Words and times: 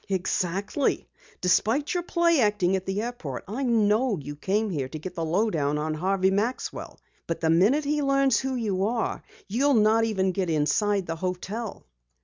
"Exactly! 0.09 1.07
Despite 1.41 1.93
your 1.93 2.01
play 2.01 2.39
acting 2.41 2.75
at 2.75 2.87
the 2.87 3.03
airport, 3.03 3.43
I 3.47 3.61
know 3.61 4.17
you 4.17 4.35
came 4.35 4.71
here 4.71 4.89
to 4.89 4.97
get 4.97 5.13
the 5.13 5.23
low 5.23 5.51
down 5.51 5.77
on 5.77 5.93
Harvey 5.93 6.31
Maxwell. 6.31 6.99
But 7.27 7.39
the 7.41 7.51
minute 7.51 7.83
he 7.85 8.01
learns 8.01 8.39
who 8.39 8.55
you 8.55 8.83
are 8.85 9.21
you'll 9.47 9.75
not 9.75 10.03
even 10.03 10.31
get 10.31 10.49
inside 10.49 11.05
the 11.05 11.17
hotel." 11.17 11.85